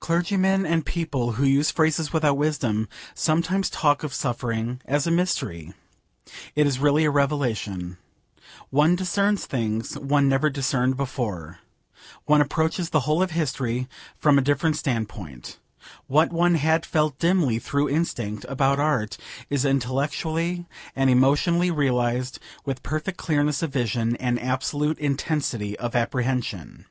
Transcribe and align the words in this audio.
Clergymen 0.00 0.64
and 0.64 0.86
people 0.86 1.32
who 1.32 1.44
use 1.44 1.70
phrases 1.70 2.14
without 2.14 2.38
wisdom 2.38 2.88
sometimes 3.14 3.68
talk 3.68 4.02
of 4.02 4.14
suffering 4.14 4.80
as 4.86 5.06
a 5.06 5.10
mystery. 5.10 5.74
It 6.54 6.66
is 6.66 6.78
really 6.78 7.04
a 7.04 7.10
revelation. 7.10 7.98
One 8.70 8.96
discerns 8.96 9.44
things 9.44 9.98
one 9.98 10.30
never 10.30 10.48
discerned 10.48 10.96
before. 10.96 11.58
One 12.24 12.40
approaches 12.40 12.88
the 12.88 13.00
whole 13.00 13.22
of 13.22 13.32
history 13.32 13.86
from 14.16 14.38
a 14.38 14.40
different 14.40 14.76
standpoint. 14.78 15.58
What 16.06 16.32
one 16.32 16.54
had 16.54 16.86
felt 16.86 17.18
dimly, 17.18 17.58
through 17.58 17.90
instinct, 17.90 18.46
about 18.48 18.78
art, 18.80 19.18
is 19.50 19.66
intellectually 19.66 20.64
and 20.96 21.10
emotionally 21.10 21.70
realised 21.70 22.38
with 22.64 22.82
perfect 22.82 23.18
clearness 23.18 23.62
of 23.62 23.74
vision 23.74 24.16
and 24.16 24.40
absolute 24.40 24.98
intensity 24.98 25.78
of 25.78 25.94
apprehension. 25.94 26.86